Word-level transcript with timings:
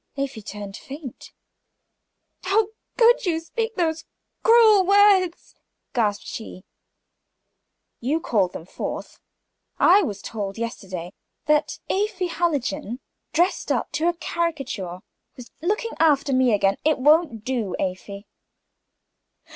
Afy 0.17 0.41
turned 0.41 0.75
faint. 0.75 1.31
"How 2.43 2.69
can 2.97 3.13
you 3.23 3.39
speak 3.39 3.75
those 3.75 4.05
cruel 4.41 4.83
words?" 4.83 5.53
gasped 5.93 6.25
she. 6.25 6.63
"You 7.99 8.15
have 8.15 8.23
called 8.23 8.53
them 8.53 8.65
forth. 8.65 9.19
I 9.77 10.01
was 10.01 10.23
told 10.23 10.57
yesterday 10.57 11.13
that 11.45 11.77
Afy 11.91 12.29
Hallijohn, 12.29 12.97
dressed 13.31 13.71
up 13.71 13.91
to 13.91 14.09
a 14.09 14.13
caricature, 14.15 15.01
was 15.35 15.51
looking 15.61 15.91
after 15.99 16.33
me 16.33 16.51
again. 16.51 16.77
It 16.83 16.97
won't 16.97 17.43
do, 17.45 17.75
Afy." 17.79 18.25